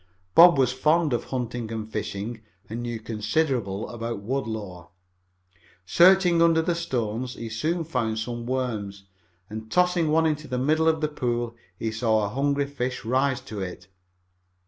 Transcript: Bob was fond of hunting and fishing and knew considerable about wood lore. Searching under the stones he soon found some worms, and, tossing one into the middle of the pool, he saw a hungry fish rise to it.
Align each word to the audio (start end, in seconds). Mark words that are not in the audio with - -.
Bob 0.33 0.57
was 0.57 0.73
fond 0.73 1.13
of 1.13 1.25
hunting 1.25 1.71
and 1.71 1.87
fishing 1.91 2.41
and 2.67 2.81
knew 2.81 2.99
considerable 2.99 3.87
about 3.87 4.19
wood 4.23 4.47
lore. 4.47 4.89
Searching 5.85 6.41
under 6.41 6.63
the 6.63 6.73
stones 6.73 7.35
he 7.35 7.49
soon 7.49 7.83
found 7.83 8.17
some 8.17 8.47
worms, 8.47 9.03
and, 9.47 9.69
tossing 9.71 10.09
one 10.09 10.25
into 10.25 10.47
the 10.47 10.57
middle 10.57 10.87
of 10.87 11.01
the 11.01 11.07
pool, 11.07 11.55
he 11.77 11.91
saw 11.91 12.25
a 12.25 12.29
hungry 12.29 12.65
fish 12.65 13.05
rise 13.05 13.41
to 13.41 13.59
it. 13.61 13.89